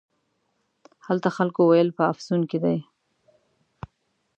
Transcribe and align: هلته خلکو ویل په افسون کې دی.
هلته 1.05 1.29
خلکو 1.37 1.61
ویل 1.65 1.89
په 1.97 2.03
افسون 2.11 2.41
کې 2.49 2.57
دی. 2.63 2.77